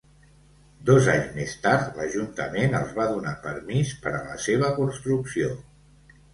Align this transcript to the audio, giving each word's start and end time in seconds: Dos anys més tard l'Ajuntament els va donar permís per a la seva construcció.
Dos 0.89 1.09
anys 1.15 1.27
més 1.35 1.53
tard 1.65 1.99
l'Ajuntament 1.99 2.75
els 2.81 2.97
va 3.01 3.07
donar 3.13 3.35
permís 3.45 3.95
per 4.07 4.17
a 4.17 4.25
la 4.33 4.43
seva 4.49 4.75
construcció. 4.83 5.55